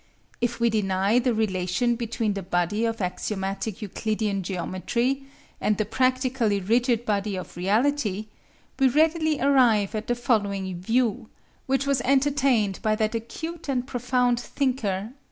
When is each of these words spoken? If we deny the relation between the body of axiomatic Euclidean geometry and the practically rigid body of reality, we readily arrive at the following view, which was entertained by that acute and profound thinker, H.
If 0.41 0.59
we 0.59 0.71
deny 0.71 1.19
the 1.19 1.31
relation 1.31 1.95
between 1.95 2.33
the 2.33 2.41
body 2.41 2.85
of 2.85 3.01
axiomatic 3.01 3.83
Euclidean 3.83 4.41
geometry 4.41 5.25
and 5.61 5.77
the 5.77 5.85
practically 5.85 6.59
rigid 6.59 7.05
body 7.05 7.35
of 7.35 7.55
reality, 7.55 8.25
we 8.79 8.87
readily 8.87 9.39
arrive 9.39 9.93
at 9.93 10.07
the 10.07 10.15
following 10.15 10.81
view, 10.81 11.29
which 11.67 11.85
was 11.85 12.01
entertained 12.01 12.79
by 12.81 12.95
that 12.95 13.13
acute 13.13 13.69
and 13.69 13.85
profound 13.85 14.39
thinker, 14.39 15.09
H. 15.09 15.13